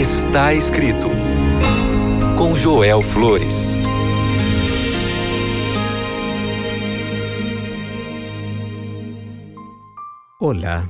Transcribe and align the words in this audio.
Está 0.00 0.54
escrito 0.54 1.08
com 2.38 2.54
Joel 2.54 3.02
Flores. 3.02 3.80
Olá, 10.40 10.88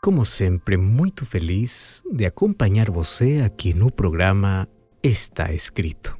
como 0.00 0.24
sempre, 0.24 0.76
muito 0.76 1.26
feliz 1.26 2.04
de 2.08 2.24
acompanhar 2.24 2.88
você 2.88 3.42
aqui 3.44 3.74
no 3.74 3.90
programa 3.90 4.68
Está 5.02 5.52
Escrito. 5.52 6.16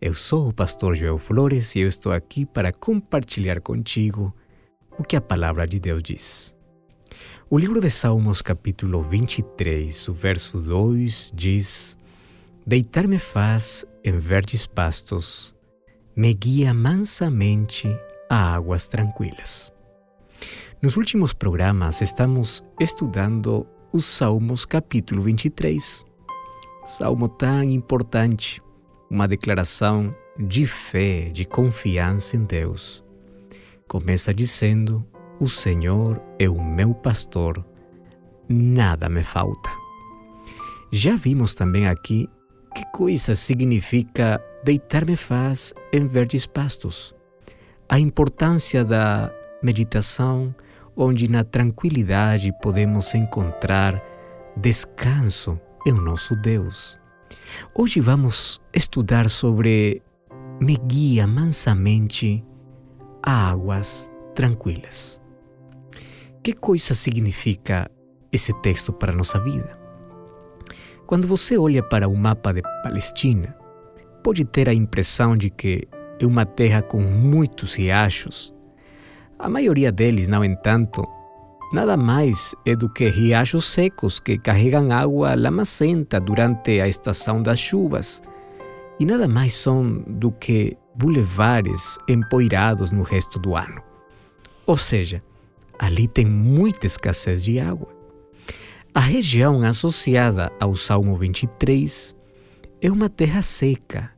Eu 0.00 0.14
sou 0.14 0.48
o 0.48 0.54
pastor 0.54 0.94
Joel 0.94 1.18
Flores 1.18 1.76
e 1.76 1.80
eu 1.80 1.88
estou 1.88 2.12
aqui 2.12 2.46
para 2.46 2.72
compartilhar 2.72 3.60
contigo 3.60 4.34
o 4.98 5.02
que 5.02 5.16
a 5.16 5.20
palavra 5.20 5.66
de 5.66 5.78
Deus 5.78 6.02
diz. 6.02 6.59
O 7.52 7.58
livro 7.58 7.80
de 7.80 7.90
Salmos, 7.90 8.40
capítulo 8.40 9.02
23, 9.02 10.06
o 10.06 10.12
verso 10.12 10.60
2 10.60 11.32
diz: 11.34 11.98
Deitar-me 12.64 13.18
faz 13.18 13.84
em 14.04 14.16
verdes 14.20 14.68
pastos, 14.68 15.52
me 16.14 16.32
guia 16.32 16.72
mansamente 16.72 17.88
a 18.30 18.54
águas 18.54 18.86
tranquilas. 18.86 19.72
Nos 20.80 20.96
últimos 20.96 21.32
programas 21.32 22.00
estamos 22.00 22.62
estudando 22.78 23.66
os 23.92 24.04
Salmos, 24.04 24.64
capítulo 24.64 25.20
23. 25.20 26.04
Salmo 26.84 27.28
tão 27.28 27.64
importante, 27.64 28.62
uma 29.10 29.26
declaração 29.26 30.14
de 30.38 30.68
fé, 30.68 31.30
de 31.30 31.44
confiança 31.44 32.36
em 32.36 32.44
Deus. 32.44 33.02
Começa 33.88 34.32
dizendo: 34.32 35.04
O 35.40 35.48
Senhor 35.48 36.22
é 36.38 36.50
o 36.50 36.62
meu 36.62 36.92
pastor, 36.92 37.64
nada 38.46 39.08
me 39.08 39.24
falta. 39.24 39.70
Já 40.92 41.16
vimos 41.16 41.54
também 41.54 41.88
aqui 41.88 42.28
que 42.76 42.84
coisa 42.92 43.34
significa 43.34 44.38
deitar-me 44.62 45.16
faz 45.16 45.72
em 45.94 46.06
verdes 46.06 46.46
pastos. 46.46 47.14
A 47.88 47.98
importância 47.98 48.84
da 48.84 49.32
meditação, 49.62 50.54
onde 50.94 51.26
na 51.26 51.42
tranquilidade 51.42 52.52
podemos 52.60 53.14
encontrar 53.14 54.02
descanso 54.54 55.58
em 55.86 55.92
nosso 55.92 56.36
Deus. 56.36 57.00
Hoje 57.74 57.98
vamos 57.98 58.60
estudar 58.74 59.30
sobre 59.30 60.02
me 60.60 60.76
guia 60.76 61.26
mansamente 61.26 62.44
a 63.22 63.48
águas 63.48 64.10
tranquilas. 64.34 65.19
Que 66.42 66.54
coisa 66.54 66.94
significa 66.94 67.90
esse 68.32 68.54
texto 68.62 68.94
para 68.94 69.12
a 69.12 69.14
nossa 69.14 69.38
vida? 69.38 69.78
Quando 71.06 71.28
você 71.28 71.58
olha 71.58 71.82
para 71.82 72.08
o 72.08 72.16
mapa 72.16 72.50
de 72.50 72.62
Palestina, 72.82 73.54
pode 74.24 74.46
ter 74.46 74.66
a 74.66 74.72
impressão 74.72 75.36
de 75.36 75.50
que 75.50 75.86
é 76.18 76.24
uma 76.24 76.46
terra 76.46 76.80
com 76.80 77.02
muitos 77.02 77.74
riachos. 77.74 78.54
A 79.38 79.50
maioria 79.50 79.92
deles, 79.92 80.28
no 80.28 80.42
entanto, 80.42 81.06
nada 81.74 81.94
mais 81.94 82.54
é 82.64 82.74
do 82.74 82.88
que 82.88 83.10
riachos 83.10 83.66
secos 83.66 84.18
que 84.18 84.38
carregam 84.38 84.90
água 84.92 85.34
lamacenta 85.34 86.18
durante 86.18 86.80
a 86.80 86.88
estação 86.88 87.42
das 87.42 87.58
chuvas, 87.58 88.22
e 88.98 89.04
nada 89.04 89.28
mais 89.28 89.52
são 89.52 90.02
do 90.06 90.32
que 90.32 90.74
bulevares 90.94 91.98
empoeirados 92.08 92.90
no 92.90 93.02
resto 93.02 93.38
do 93.38 93.54
ano. 93.54 93.82
Ou 94.66 94.78
seja, 94.78 95.22
ali 95.80 96.06
tem 96.06 96.26
muita 96.26 96.86
escassez 96.86 97.42
de 97.42 97.58
água. 97.58 97.88
A 98.94 99.00
região 99.00 99.62
associada 99.62 100.52
ao 100.60 100.76
Salmo 100.76 101.16
23 101.16 102.14
é 102.82 102.90
uma 102.90 103.08
terra 103.08 103.40
seca, 103.40 104.10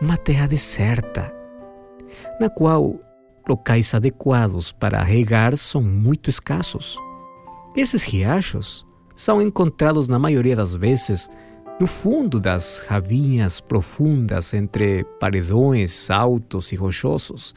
uma 0.00 0.16
terra 0.16 0.46
deserta, 0.46 1.30
na 2.40 2.48
qual 2.48 2.98
locais 3.46 3.92
adequados 3.92 4.72
para 4.72 5.02
regar 5.02 5.54
são 5.58 5.82
muito 5.82 6.30
escassos. 6.30 6.98
Esses 7.76 8.02
riachos 8.02 8.86
são 9.14 9.42
encontrados 9.42 10.08
na 10.08 10.18
maioria 10.18 10.56
das 10.56 10.74
vezes 10.74 11.28
no 11.78 11.86
fundo 11.86 12.40
das 12.40 12.78
ravinhas 12.86 13.60
profundas 13.60 14.54
entre 14.54 15.04
paredões 15.20 16.08
altos 16.08 16.72
e 16.72 16.76
rochosos, 16.76 17.54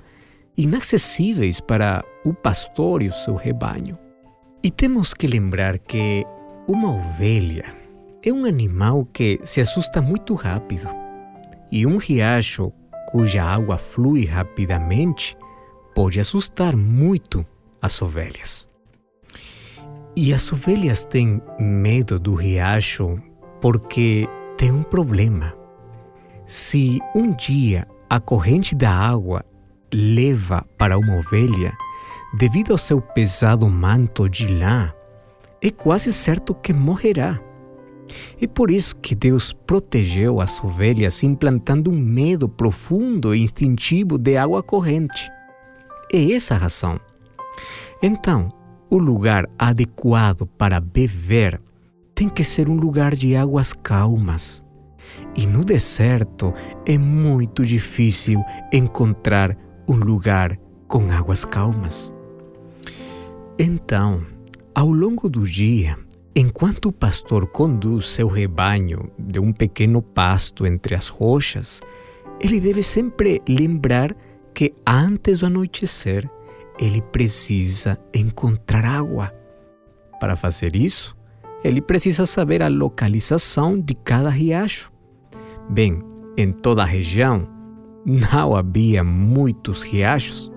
inacessíveis 0.57 1.61
para 1.61 2.03
o 2.25 2.33
pastor 2.33 3.03
e 3.03 3.07
o 3.07 3.13
seu 3.13 3.35
rebanho. 3.35 3.97
E 4.63 4.71
temos 4.71 5.13
que 5.13 5.27
lembrar 5.27 5.77
que 5.77 6.25
uma 6.67 6.89
ovelha 6.89 7.65
é 8.23 8.33
um 8.33 8.43
animal 8.43 9.05
que 9.05 9.39
se 9.43 9.61
assusta 9.61 10.01
muito 10.01 10.33
rápido, 10.33 10.87
e 11.71 11.85
um 11.85 11.97
riacho 11.97 12.73
cuja 13.11 13.43
água 13.43 13.77
flui 13.77 14.25
rapidamente 14.25 15.37
pode 15.93 16.19
assustar 16.19 16.75
muito 16.75 17.45
as 17.81 18.01
ovelhas. 18.01 18.67
E 20.15 20.33
as 20.33 20.51
ovelhas 20.51 21.05
têm 21.05 21.41
medo 21.59 22.19
do 22.19 22.33
riacho 22.33 23.21
porque 23.61 24.27
tem 24.57 24.71
um 24.71 24.83
problema. 24.83 25.53
Se 26.45 26.99
um 27.13 27.33
dia 27.33 27.85
a 28.09 28.19
corrente 28.19 28.73
da 28.73 28.91
água 28.91 29.45
leva 29.93 30.65
para 30.77 30.97
uma 30.97 31.17
ovelha, 31.17 31.73
devido 32.37 32.71
ao 32.71 32.77
seu 32.77 33.01
pesado 33.01 33.67
manto 33.69 34.29
de 34.29 34.47
lã, 34.47 34.93
é 35.61 35.69
quase 35.69 36.13
certo 36.13 36.53
que 36.53 36.73
morrerá. 36.73 37.39
É 38.41 38.47
por 38.47 38.71
isso 38.71 38.95
que 38.95 39.15
Deus 39.15 39.51
protegeu 39.51 40.39
as 40.39 40.63
ovelhas 40.63 41.23
implantando 41.23 41.91
um 41.91 41.99
medo 41.99 42.47
profundo 42.47 43.35
e 43.35 43.41
instintivo 43.41 44.17
de 44.17 44.37
água 44.37 44.63
corrente. 44.63 45.29
É 46.11 46.31
essa 46.31 46.55
a 46.55 46.57
razão. 46.57 46.99
Então, 48.01 48.49
o 48.89 48.97
lugar 48.97 49.45
adequado 49.57 50.45
para 50.45 50.79
beber 50.79 51.59
tem 52.15 52.29
que 52.29 52.43
ser 52.43 52.69
um 52.69 52.75
lugar 52.75 53.15
de 53.15 53.35
águas 53.35 53.73
calmas. 53.73 54.63
E 55.35 55.45
no 55.45 55.63
deserto 55.63 56.53
é 56.85 56.97
muito 56.97 57.65
difícil 57.65 58.43
encontrar 58.71 59.55
um 59.87 59.95
lugar 59.95 60.57
com 60.87 61.11
águas 61.11 61.45
calmas. 61.45 62.11
Então, 63.57 64.23
ao 64.75 64.91
longo 64.91 65.29
do 65.29 65.43
dia, 65.43 65.97
enquanto 66.35 66.87
o 66.87 66.91
pastor 66.91 67.47
conduz 67.47 68.05
seu 68.05 68.27
rebanho 68.27 69.11
de 69.17 69.39
um 69.39 69.51
pequeno 69.51 70.01
pasto 70.01 70.65
entre 70.65 70.93
as 70.93 71.07
rochas, 71.07 71.81
ele 72.39 72.59
deve 72.59 72.83
sempre 72.83 73.41
lembrar 73.47 74.15
que 74.53 74.73
antes 74.85 75.39
do 75.39 75.47
anoitecer 75.47 76.29
ele 76.79 77.01
precisa 77.01 77.97
encontrar 78.13 78.85
água. 78.85 79.33
Para 80.19 80.35
fazer 80.35 80.75
isso, 80.75 81.15
ele 81.63 81.81
precisa 81.81 82.25
saber 82.25 82.61
a 82.61 82.67
localização 82.67 83.79
de 83.79 83.95
cada 83.95 84.29
riacho. 84.29 84.91
Bem, 85.67 86.03
em 86.37 86.51
toda 86.51 86.83
a 86.83 86.85
região 86.85 87.56
não 88.07 88.55
havia 88.55 89.03
muitos 89.03 89.81
riachos. 89.81 90.49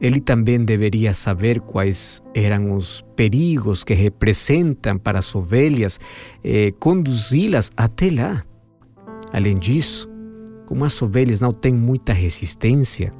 Ele 0.00 0.20
também 0.20 0.64
deveria 0.64 1.12
saber 1.12 1.60
quais 1.60 2.22
eram 2.32 2.76
os 2.76 3.04
perigos 3.16 3.82
que 3.82 3.94
representam 3.94 4.96
para 4.96 5.18
as 5.18 5.34
ovelhas 5.34 5.98
eh, 6.44 6.72
conduzi-las 6.78 7.72
até 7.76 8.10
lá. 8.10 8.44
Além 9.32 9.56
disso, 9.56 10.08
como 10.66 10.84
as 10.84 11.02
ovelhas 11.02 11.40
não 11.40 11.52
têm 11.52 11.74
muita 11.74 12.12
resistência, 12.12 13.12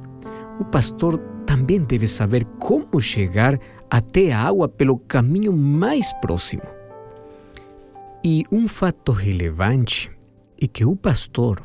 o 0.57 0.63
pastor 0.63 1.17
também 1.45 1.81
deve 1.81 2.07
saber 2.07 2.45
como 2.59 3.01
chegar 3.01 3.59
até 3.89 4.31
a 4.31 4.39
água 4.39 4.69
pelo 4.69 4.97
caminho 4.99 5.51
mais 5.51 6.13
próximo. 6.21 6.63
E 8.23 8.45
um 8.49 8.69
fato 8.69 9.11
relevante 9.11 10.09
é 10.61 10.65
que 10.65 10.85
o 10.85 10.95
pastor 10.95 11.61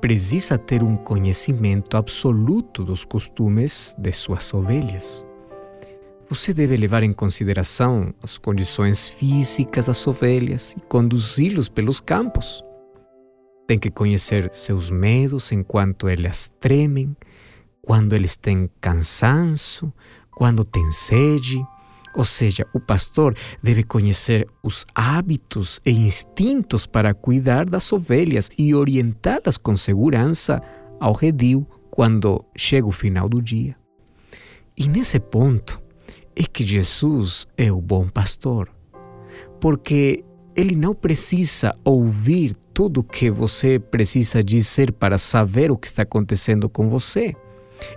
precisa 0.00 0.56
ter 0.56 0.82
um 0.82 0.96
conhecimento 0.96 1.96
absoluto 1.96 2.84
dos 2.84 3.04
costumes 3.04 3.94
de 3.98 4.12
suas 4.12 4.52
ovelhas. 4.54 5.26
Você 6.28 6.54
deve 6.54 6.76
levar 6.76 7.02
em 7.02 7.12
consideração 7.12 8.14
as 8.22 8.38
condições 8.38 9.08
físicas 9.08 9.86
das 9.86 10.06
ovelhas 10.06 10.74
e 10.76 10.80
conduzi-los 10.80 11.68
pelos 11.68 12.00
campos. 12.00 12.64
Tem 13.66 13.78
que 13.78 13.90
conhecer 13.90 14.48
seus 14.52 14.90
medos 14.90 15.52
enquanto 15.52 16.08
elas 16.08 16.50
tremem, 16.60 17.16
quando 17.82 18.14
eles 18.14 18.36
têm 18.36 18.70
cansaço, 18.80 19.92
quando 20.30 20.64
têm 20.64 20.90
sede 20.92 21.64
ou 22.14 22.24
seja, 22.24 22.66
o 22.74 22.80
pastor 22.80 23.36
deve 23.62 23.82
conhecer 23.82 24.46
os 24.62 24.84
hábitos 24.94 25.80
e 25.84 25.90
instintos 25.90 26.86
para 26.86 27.14
cuidar 27.14 27.64
das 27.64 27.92
ovelhas 27.92 28.50
e 28.58 28.74
orientá-las 28.74 29.56
com 29.56 29.76
segurança 29.76 30.60
ao 30.98 31.12
redil 31.12 31.66
quando 31.90 32.44
chega 32.56 32.86
o 32.86 32.92
final 32.92 33.28
do 33.28 33.40
dia. 33.40 33.76
E 34.76 34.88
nesse 34.88 35.20
ponto 35.20 35.80
é 36.34 36.42
que 36.42 36.64
Jesus 36.64 37.46
é 37.56 37.70
o 37.70 37.80
bom 37.80 38.08
pastor, 38.08 38.70
porque 39.60 40.24
ele 40.56 40.74
não 40.74 40.94
precisa 40.94 41.74
ouvir 41.84 42.54
tudo 42.74 43.00
o 43.00 43.04
que 43.04 43.30
você 43.30 43.78
precisa 43.78 44.42
dizer 44.42 44.92
para 44.92 45.18
saber 45.18 45.70
o 45.70 45.76
que 45.76 45.86
está 45.86 46.02
acontecendo 46.02 46.68
com 46.68 46.88
você. 46.88 47.34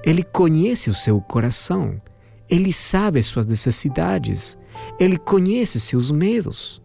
Ele 0.04 0.24
conhece 0.24 0.90
o 0.90 0.94
seu 0.94 1.20
coração. 1.20 2.02
Ele 2.50 2.72
sabe 2.72 3.22
suas 3.24 3.48
necessidades. 3.48 4.58
Ele 5.00 5.18
conhece 5.18 5.80
seus 5.80 6.12
medos. 6.12 6.82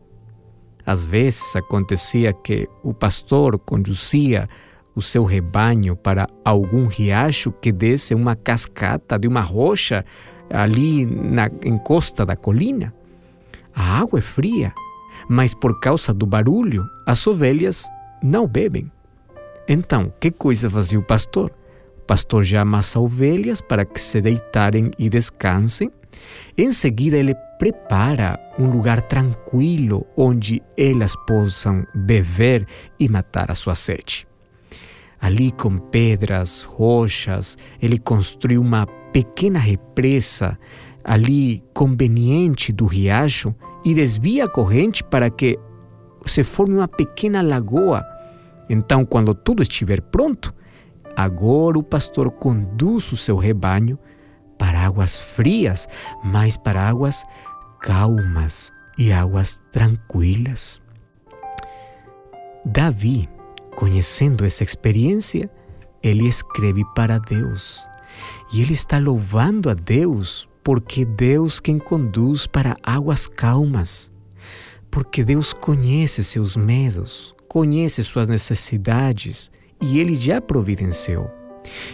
Às 0.85 1.05
vezes 1.05 1.55
acontecia 1.55 2.33
que 2.33 2.69
o 2.83 2.95
pastor 2.95 3.59
conduzia 3.59 4.49
o 4.95 5.03
seu 5.03 5.25
rebanho 5.25 5.95
para 5.95 6.27
algum 6.45 6.87
riacho 6.87 7.53
que 7.53 7.71
desce 7.71 8.15
uma 8.15 8.35
cascata 8.35 9.19
de 9.19 9.29
uma 9.29 9.41
rocha 9.41 10.05
ali 10.51 11.05
na 11.07 11.51
encosta 11.63 12.25
da 12.25 12.35
colina. 12.35 12.95
A 13.75 14.01
água 14.01 14.19
é 14.19 14.23
fria, 14.23 14.73
mas 15.29 15.55
por 15.55 15.79
causa 15.79 16.13
do 16.13 16.27
barulho, 16.27 16.85
as 17.07 17.27
ovelhas 17.27 17.87
não 18.23 18.47
bebem. 18.47 18.91
Então, 19.69 20.13
que 20.19 20.31
coisa 20.31 20.71
fazia 20.71 20.99
o 20.99 21.03
pastor? 21.03 21.53
Pastor 22.09 22.43
já 22.43 22.63
amassa 22.63 22.99
ovelhas 22.99 23.61
para 23.61 23.85
que 23.85 24.01
se 24.01 24.23
deitarem 24.23 24.91
e 24.99 25.11
descansem. 25.11 25.93
Em 26.57 26.73
seguida, 26.73 27.19
ele 27.19 27.35
prepara 27.59 28.41
um 28.59 28.67
lugar 28.71 29.03
tranquilo 29.03 30.07
onde 30.17 30.63
elas 30.75 31.15
possam 31.27 31.87
beber 31.95 32.67
e 32.99 33.11
matar 33.11 33.51
a 33.51 33.55
sua 33.55 33.75
sede. 33.75 34.27
Ali, 35.21 35.53
com 35.53 35.77
pedras, 35.77 36.63
rochas, 36.63 37.59
ele 37.81 37.99
construiu 37.99 38.63
uma 38.63 38.87
pequena 39.13 39.59
represa 39.59 40.59
ali 41.05 41.63
conveniente 41.75 42.73
do 42.73 42.87
riacho 42.87 43.55
e 43.85 43.93
desvia 43.93 44.47
a 44.47 44.49
corrente 44.49 45.05
para 45.05 45.29
que 45.29 45.59
se 46.25 46.43
forme 46.43 46.77
uma 46.77 46.89
pequena 46.89 47.43
lagoa. 47.43 48.03
Então, 48.71 49.05
quando 49.05 49.35
tudo 49.35 49.63
estiver 49.63 50.01
pronto, 50.01 50.55
agora 51.19 51.77
o 51.77 51.83
pastor 51.83 52.31
conduz 52.31 53.11
o 53.11 53.17
seu 53.17 53.37
rebanho 53.37 53.99
para 54.57 54.87
águas 54.87 55.21
frias, 55.21 55.89
mas 56.23 56.57
para 56.57 56.89
águas 56.89 57.25
calmas 57.81 58.71
e 58.97 59.13
águas 59.13 59.61
tranquilas. 59.73 60.81
Davi, 62.65 63.29
conhecendo 63.75 64.47
essa 64.47 64.63
experiência, 64.63 65.51
ele 66.05 66.25
escreve 66.25 66.85
para 66.95 67.19
Deus. 67.19 67.85
E 68.53 68.63
ele 68.63 68.75
está 68.75 68.99
louvando 68.99 69.69
a 69.69 69.75
Deus 69.75 70.49
porque 70.63 71.05
Deus 71.05 71.59
quem 71.59 71.81
conduz 71.81 72.47
para 72.47 72.77
águas 72.81 73.27
calmas. 73.27 74.13
Porque 74.89 75.25
Deus 75.25 75.53
conhece 75.53 76.23
seus 76.23 76.57
medos, 76.57 77.35
conhece 77.49 78.05
suas 78.05 78.29
necessidades 78.29 79.51
e 79.81 79.99
ele 79.99 80.15
já 80.15 80.41
providenciou. 80.41 81.31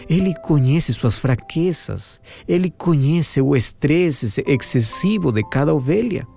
Ele 0.09 0.33
conhece 0.33 0.93
suas 0.93 1.19
fraquezas, 1.19 2.21
ele 2.47 2.69
conhece 2.69 3.41
o 3.41 3.55
estresse 3.55 4.43
excessivo 4.47 5.31
de 5.31 5.43
cada 5.43 5.73
ovelha, 5.73 6.27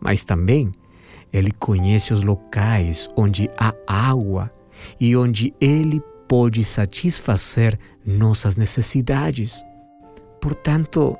mas 0.00 0.24
também 0.24 0.72
ele 1.32 1.50
conhece 1.50 2.12
os 2.12 2.22
locais 2.22 3.08
onde 3.16 3.50
há 3.58 3.74
água 3.86 4.50
e 5.00 5.16
onde 5.16 5.54
ele 5.60 6.02
pode 6.28 6.64
satisfazer 6.64 7.78
nossas 8.04 8.56
necessidades. 8.56 9.64
Portanto, 10.40 11.16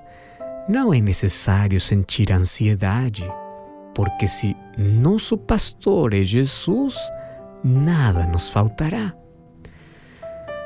não 0.68 0.92
é 0.92 1.00
necessário 1.00 1.80
sentir 1.80 2.32
ansiedade, 2.32 3.24
porque 3.94 4.26
se 4.26 4.56
nosso 4.76 5.36
pastor 5.36 6.14
é 6.14 6.22
Jesus, 6.22 6.96
nada 7.62 8.26
nos 8.26 8.48
faltará. 8.48 9.14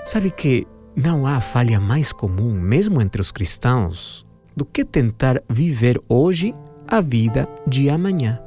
Sabe 0.07 0.31
que 0.31 0.65
não 0.95 1.27
há 1.27 1.41
falha 1.41 1.81
mais 1.81 2.13
comum, 2.13 2.53
mesmo 2.53 3.03
entre 3.03 3.21
os 3.21 3.33
cristãos, 3.33 4.25
do 4.57 4.65
que 4.65 4.85
tentar 4.85 5.43
viver 5.51 6.01
hoje 6.09 6.55
a 6.87 7.01
vida 7.01 7.49
de 7.67 7.91
amanhã. 7.91 8.41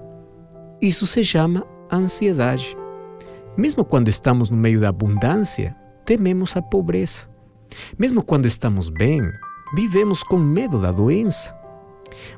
Isso 0.81 1.05
se 1.05 1.21
chama 1.21 1.67
ansiedade. 1.91 2.77
Mesmo 3.57 3.83
quando 3.83 4.07
estamos 4.07 4.49
no 4.49 4.55
meio 4.55 4.79
da 4.79 4.87
abundância, 4.87 5.75
tememos 6.05 6.55
a 6.55 6.61
pobreza. 6.61 7.29
Mesmo 7.97 8.23
quando 8.23 8.45
estamos 8.45 8.87
bem, 8.87 9.21
vivemos 9.75 10.23
com 10.23 10.37
medo 10.37 10.79
da 10.79 10.93
doença. 10.93 11.53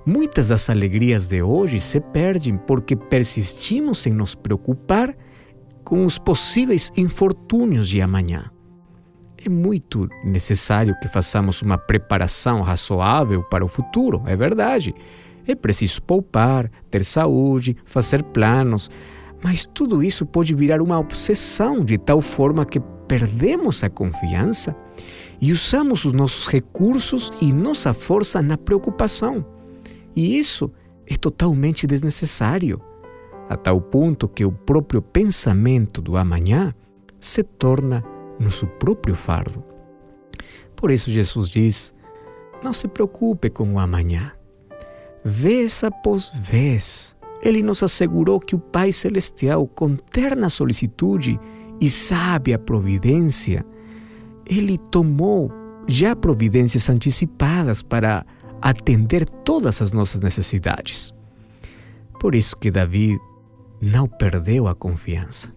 Muitas 0.04 0.48
das 0.48 0.68
alegrias 0.68 1.28
de 1.28 1.44
hoje 1.44 1.80
se 1.80 2.02
perdem 2.02 2.58
porque 2.58 2.96
persistimos 2.96 4.04
em 4.08 4.14
nos 4.14 4.34
preocupar 4.34 5.16
com 5.84 6.08
os 6.08 6.18
possíveis 6.18 6.92
infortúnios 6.98 7.88
de 7.88 8.02
amanhã. 8.02 8.50
É 9.44 9.50
muito 9.50 10.08
necessário 10.24 10.96
que 11.02 11.08
façamos 11.08 11.64
uma 11.64 11.78
preparação 11.78 12.62
razoável 12.62 13.42
para 13.44 13.66
o 13.66 13.68
futuro, 13.68 14.22
é 14.28 14.36
verdade. 14.36 14.94
É 15.48 15.56
preciso 15.56 16.02
poupar, 16.04 16.70
ter 16.92 17.04
saúde, 17.04 17.76
fazer 17.84 18.22
planos, 18.22 18.92
mas 19.44 19.66
tudo 19.66 20.04
isso 20.04 20.28
pode 20.28 20.54
virar 20.54 20.80
uma 20.80 21.00
obsessão 21.00 21.84
de 21.84 21.98
tal 21.98 22.22
forma 22.22 22.64
que 22.66 22.80
perdemos 23.08 23.84
a 23.84 23.90
confiança 23.90 24.76
e 25.42 25.52
usamos 25.52 26.06
os 26.06 26.14
nossos 26.14 26.48
recursos 26.48 27.32
e 27.42 27.52
nossa 27.52 27.94
força 27.94 28.44
na 28.44 28.58
preocupação. 28.58 29.44
E 30.16 30.38
isso 30.38 30.72
é 31.08 31.16
totalmente 31.16 31.88
desnecessário, 31.88 32.80
a 33.50 33.58
tal 33.58 33.82
ponto 33.82 34.28
que 34.28 34.46
o 34.46 34.52
próprio 34.52 35.02
pensamento 35.02 36.00
do 36.00 36.16
amanhã 36.16 36.76
se 37.20 37.42
torna 37.44 38.04
nosso 38.42 38.68
próprio 38.68 39.16
fardo. 39.16 39.64
Por 40.76 40.92
isso, 40.92 41.12
Jesus 41.12 41.50
diz: 41.50 41.94
não 42.64 42.74
se 42.74 42.88
preocupe 42.88 43.50
com 43.50 43.74
o 43.74 43.80
amanhã. 43.80 44.32
Vez 45.24 45.84
após 45.84 46.32
vez, 46.34 47.16
ele 47.44 47.62
nos 47.62 47.84
assegurou 47.84 48.40
que 48.40 48.56
o 48.56 48.60
Pai 48.60 48.92
Celestial, 48.92 49.68
com 49.68 49.96
terna 49.96 50.50
solicitude 50.50 51.40
e 51.80 51.90
sábia 51.90 52.58
providência, 52.58 53.66
ele 54.46 54.78
tomou 54.78 55.52
já 55.88 56.16
providências 56.16 56.90
antecipadas 56.90 57.82
para 57.82 58.26
atender 58.62 59.28
todas 59.28 59.82
as 59.82 59.92
nossas 59.92 60.22
necessidades. 60.22 61.14
Por 62.20 62.36
isso 62.36 62.56
que 62.56 62.70
Davi 62.70 63.18
não 63.82 64.08
perdeu 64.08 64.68
a 64.68 64.76
confiança. 64.76 65.52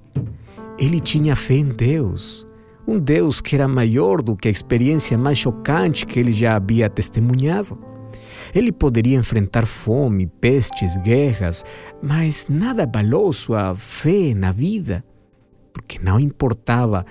Ele 0.78 0.98
tinha 0.98 1.36
fé 1.36 1.54
em 1.56 1.68
Deus, 1.68 2.46
um 2.86 2.98
Deus 2.98 3.40
que 3.40 3.54
era 3.54 3.66
maior 3.66 4.22
do 4.22 4.36
que 4.36 4.48
a 4.48 4.50
experiência 4.50 5.16
mais 5.16 5.38
chocante 5.38 6.06
que 6.06 6.18
ele 6.18 6.32
já 6.32 6.56
havia 6.56 6.88
testemunhado. 6.88 7.78
Ele 8.54 8.70
poderia 8.70 9.16
enfrentar 9.16 9.66
fome, 9.66 10.26
pestes, 10.26 10.96
guerras, 10.98 11.64
mas 12.02 12.46
nada 12.48 12.84
abalou 12.84 13.32
sua 13.32 13.74
fé 13.74 14.34
na 14.34 14.52
vida, 14.52 15.04
porque 15.72 15.98
não 15.98 16.20
importava 16.20 17.04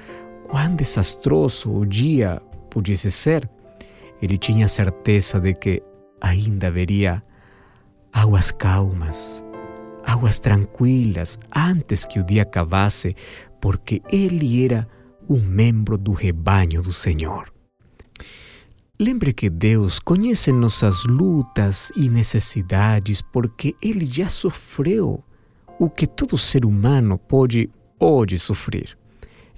quão 0.48 0.76
desastroso 0.76 1.72
o 1.72 1.86
dia 1.86 2.42
pudesse 2.70 3.12
ser, 3.12 3.50
ele 4.22 4.38
tinha 4.38 4.68
certeza 4.68 5.40
de 5.40 5.54
que 5.54 5.82
ainda 6.22 6.68
haveria 6.68 7.22
águas 8.14 8.52
calmas, 8.52 9.44
águas 10.06 10.40
tranquilas 10.40 11.38
antes 11.54 12.06
que 12.06 12.20
o 12.20 12.24
dia 12.24 12.44
acabasse, 12.44 13.16
porque 13.60 14.02
ele 14.10 14.64
era 14.64 14.88
um 15.30 15.40
membro 15.40 15.98
do 15.98 16.12
rebanho 16.12 16.82
do 16.82 16.92
Senhor. 16.92 17.52
Lembre 19.00 19.34
que 19.34 19.50
Deus 19.50 20.00
conhece 20.00 20.52
nossas 20.52 21.04
lutas 21.06 21.92
e 21.96 22.10
necessidades 22.10 23.22
porque 23.22 23.76
Ele 23.82 24.06
já 24.06 24.30
sofreu 24.30 25.24
o 25.80 25.90
que 25.90 26.06
todo 26.06 26.38
ser 26.38 26.66
humano 26.66 27.18
pode 27.18 27.70
hoje 28.00 28.38
sofrer. 28.38 28.98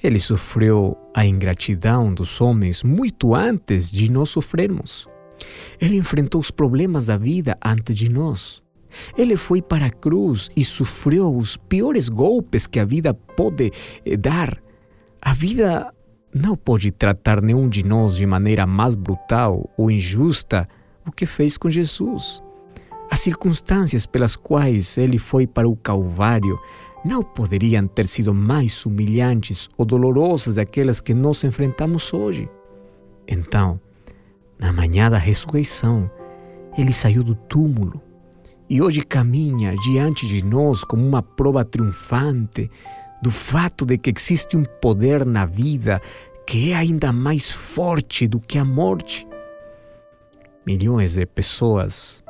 Ele 0.02 0.20
sofreu 0.20 0.98
a 1.14 1.26
ingratidão 1.26 2.14
dos 2.14 2.40
homens 2.40 2.84
muito 2.84 3.36
antes 3.36 3.92
de 3.92 4.10
nós 4.10 4.30
sofrermos. 4.30 5.08
Ele 5.80 5.98
enfrentou 5.98 6.40
os 6.40 6.52
problemas 6.52 7.08
da 7.08 7.18
vida 7.18 7.58
antes 7.64 7.96
de 7.96 8.10
nós. 8.10 8.64
Ele 9.18 9.36
foi 9.36 9.62
para 9.62 9.88
a 9.88 9.92
cruz 9.92 10.50
e 10.56 10.64
sofreu 10.64 11.36
os 11.36 11.58
piores 11.58 12.08
golpes 12.08 12.66
que 12.66 12.80
a 12.80 12.86
vida 12.86 13.14
pode 13.14 13.72
eh, 14.06 14.16
dar. 14.16 14.65
A 15.26 15.34
vida 15.34 15.92
não 16.32 16.56
pode 16.56 16.92
tratar 16.92 17.42
nenhum 17.42 17.68
de 17.68 17.84
nós 17.84 18.16
de 18.16 18.28
maneira 18.28 18.68
mais 18.68 18.94
brutal 18.94 19.68
ou 19.76 19.90
injusta 19.90 20.70
o 21.04 21.12
que 21.12 21.26
fez 21.26 21.58
com 21.58 21.68
Jesus. 21.68 22.44
As 23.10 23.22
circunstâncias 23.22 24.06
pelas 24.06 24.36
quais 24.36 25.00
ele 25.00 25.18
foi 25.18 25.48
para 25.48 25.68
o 25.68 25.76
Calvário 25.76 26.60
não 27.04 27.24
poderiam 27.24 27.88
ter 27.88 28.06
sido 28.06 28.36
mais 28.36 28.86
humilhantes 28.86 29.68
ou 29.76 29.84
dolorosas 29.84 30.54
daquelas 30.54 31.02
que 31.02 31.16
nós 31.16 31.44
enfrentamos 31.44 32.14
hoje. 32.14 32.48
Então, 33.28 33.82
na 34.60 34.72
manhã 34.72 35.10
da 35.10 35.18
ressurreição, 35.18 36.08
ele 36.78 36.94
saiu 36.94 37.24
do 37.24 37.34
túmulo 37.34 38.00
e 38.70 38.80
hoje 38.80 39.02
caminha 39.02 39.76
diante 39.78 40.28
de 40.28 40.46
nós 40.46 40.84
como 40.84 41.04
uma 41.04 41.24
prova 41.24 41.66
triunfante 41.66 42.70
do 43.26 43.32
fato 43.32 43.88
de 43.88 43.98
que 43.98 44.14
existe 44.16 44.56
um 44.56 44.64
poder 44.64 45.26
na 45.26 45.48
vida 45.48 46.00
que 46.46 46.72
é 46.72 46.76
ainda 46.76 47.12
mais 47.12 47.52
forte 47.52 48.28
do 48.28 48.40
que 48.40 48.60
a 48.60 48.64
morte. 48.64 49.28
Milhões 50.64 51.16
de 51.16 51.26
pessoas 51.26 52.24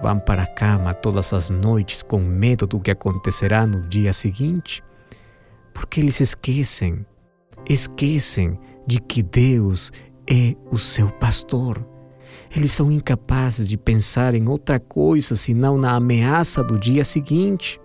vão 0.00 0.20
para 0.20 0.44
a 0.44 0.46
cama 0.46 0.94
todas 0.94 1.32
as 1.32 1.50
noites 1.50 2.04
com 2.04 2.20
medo 2.20 2.68
do 2.68 2.78
que 2.78 2.92
acontecerá 2.92 3.66
no 3.66 3.80
dia 3.80 4.12
seguinte, 4.12 4.80
porque 5.74 5.98
eles 5.98 6.20
esquecem, 6.20 7.04
esquecem 7.68 8.56
de 8.86 9.00
que 9.00 9.24
Deus 9.24 9.90
é 10.24 10.54
o 10.70 10.78
seu 10.78 11.10
pastor. 11.10 11.84
Eles 12.54 12.70
são 12.70 12.92
incapazes 12.92 13.68
de 13.68 13.76
pensar 13.76 14.36
em 14.36 14.46
outra 14.46 14.78
coisa 14.78 15.34
senão 15.34 15.76
na 15.76 15.96
ameaça 15.96 16.62
do 16.62 16.78
dia 16.78 17.04
seguinte. 17.04 17.80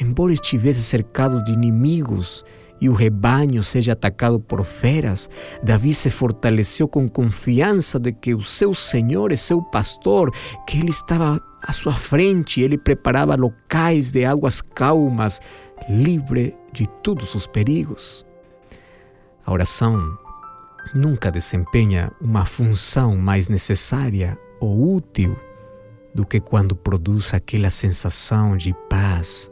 Embora 0.00 0.32
estivesse 0.32 0.82
cercado 0.82 1.42
de 1.42 1.52
inimigos 1.52 2.44
e 2.80 2.88
o 2.88 2.92
rebanho 2.92 3.62
seja 3.62 3.92
atacado 3.92 4.38
por 4.38 4.64
feras, 4.64 5.28
Davi 5.62 5.92
se 5.92 6.08
fortaleceu 6.10 6.86
com 6.86 7.08
confiança 7.08 7.98
de 7.98 8.12
que 8.12 8.34
o 8.34 8.40
seu 8.40 8.72
Senhor 8.72 9.32
é 9.32 9.36
seu 9.36 9.60
pastor, 9.60 10.30
que 10.66 10.78
ele 10.78 10.90
estava 10.90 11.40
à 11.60 11.72
sua 11.72 11.92
frente, 11.92 12.60
ele 12.60 12.78
preparava 12.78 13.34
locais 13.34 14.12
de 14.12 14.24
águas 14.24 14.60
calmas, 14.60 15.40
livre 15.88 16.54
de 16.72 16.86
todos 17.02 17.34
os 17.34 17.48
perigos. 17.48 18.24
A 19.44 19.52
oração 19.52 20.16
nunca 20.94 21.32
desempenha 21.32 22.12
uma 22.20 22.44
função 22.44 23.16
mais 23.16 23.48
necessária 23.48 24.38
ou 24.60 24.94
útil 24.94 25.36
do 26.14 26.24
que 26.24 26.38
quando 26.38 26.76
produz 26.76 27.34
aquela 27.34 27.70
sensação 27.70 28.56
de 28.56 28.72
paz 28.88 29.50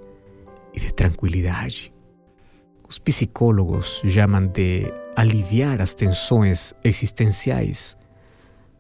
e 0.76 0.80
de 0.80 0.92
tranquilidade. 0.92 1.92
Os 2.88 2.98
psicólogos 2.98 4.02
chamam 4.06 4.46
de 4.46 4.92
aliviar 5.16 5.80
as 5.80 5.94
tensões 5.94 6.74
existenciais. 6.84 7.96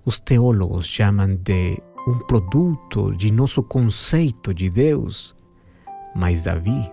Os 0.04 0.20
teólogos 0.20 0.86
chamam 0.86 1.34
de 1.34 1.82
um 2.06 2.18
produto 2.20 3.12
de 3.16 3.32
nosso 3.32 3.62
conceito 3.62 4.54
de 4.54 4.70
Deus. 4.70 5.34
Mas 6.14 6.44
Davi 6.44 6.90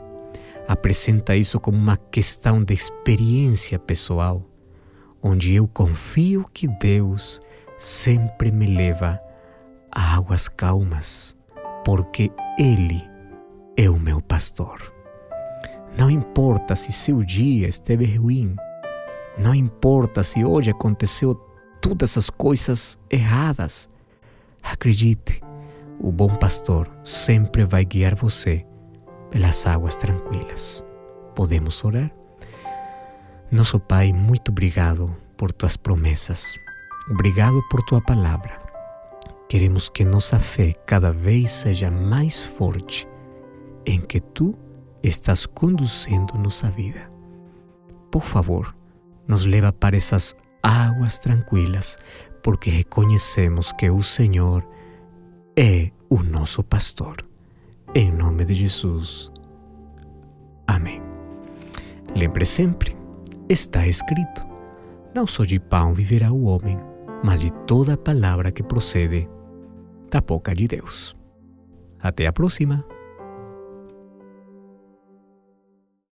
apresenta 0.68 1.36
isso 1.36 1.60
como 1.60 1.78
uma 1.78 1.98
questão 1.98 2.64
de 2.64 2.74
experiência 2.74 3.78
pessoal, 3.78 4.44
onde 5.22 5.54
eu 5.54 5.68
confio 5.68 6.50
que 6.52 6.68
Deus 6.68 7.40
sempre 7.78 8.52
me 8.52 8.66
leva 8.66 9.20
a 9.92 10.16
águas 10.16 10.48
calmas, 10.48 11.36
porque 11.86 12.32
Ele 12.58 13.04
é 13.78 13.90
o 13.90 14.00
meu 14.00 14.22
pastor. 14.22 14.93
Não 15.98 16.10
importa 16.10 16.76
se 16.76 16.92
seu 16.92 17.24
dia 17.24 17.68
esteve 17.68 18.18
ruim, 18.18 18.56
não 19.38 19.54
importa 19.54 20.24
se 20.24 20.44
hoje 20.44 20.72
aconteceu 20.72 21.36
todas 21.82 22.18
as 22.18 22.30
coisas 22.30 23.00
erradas. 23.10 23.90
Acredite, 24.62 25.42
o 26.00 26.12
bom 26.12 26.36
pastor 26.36 26.90
sempre 27.04 27.66
vai 27.66 27.86
guiar 27.86 28.16
você 28.16 28.66
pelas 29.30 29.66
águas 29.66 29.96
tranquilas. 29.96 30.84
Podemos 31.36 31.84
orar? 31.84 32.12
Nosso 33.52 33.80
Pai, 33.80 34.12
muito 34.12 34.50
obrigado 34.50 35.16
por 35.38 35.52
tuas 35.52 35.78
promessas. 35.78 36.58
Obrigado 37.10 37.62
por 37.70 37.82
tua 37.84 38.02
palavra. 38.02 38.62
Queremos 39.50 39.90
que 39.90 40.04
nossa 40.04 40.40
fé 40.40 40.74
cada 40.86 41.12
vez 41.12 41.52
seja 41.52 41.92
mais 41.92 42.44
forte 42.44 43.08
em 43.86 44.00
que 44.00 44.20
tu 44.20 44.58
estás 45.04 45.46
conduzindo 45.46 46.38
nossa 46.38 46.72
vida. 46.72 47.10
Por 48.10 48.24
favor, 48.24 48.74
nos 49.28 49.46
leva 49.46 49.74
para 49.74 49.98
essas 49.98 50.36
águas 50.62 51.18
tranquilas, 51.18 51.98
porque 52.42 52.70
reconhecemos 52.70 53.72
que 53.74 53.90
o 53.90 54.02
Senhor 54.02 54.66
é 55.58 55.92
o 56.10 56.24
nosso 56.24 56.64
pastor. 56.64 57.18
Em 57.94 58.12
nome 58.12 58.46
de 58.46 58.56
Jesus. 58.56 59.32
Amém. 60.66 61.02
Lembre 62.16 62.46
sempre, 62.46 62.96
está 63.50 63.86
escrito: 63.86 64.46
Não 65.14 65.28
só 65.28 65.44
de 65.44 65.60
pão 65.60 65.94
viverá 65.94 66.32
o 66.32 66.46
homem, 66.46 66.80
mas 67.24 67.42
de 67.42 67.52
toda 67.66 67.98
palavra 67.98 68.52
que 68.52 68.64
procede 68.64 69.28
da 70.10 70.22
boca 70.22 70.54
de 70.54 70.68
Deus. 70.68 71.16
Até 72.00 72.28
a 72.28 72.34
próxima. 72.34 72.86